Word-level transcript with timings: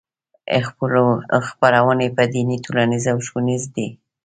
خپرونې 1.47 2.07
یې 2.19 2.25
دیني 2.33 2.57
ټولنیزې 2.65 3.09
او 3.13 3.19
ښوونیزې 3.27 3.69
دي. 3.75 3.87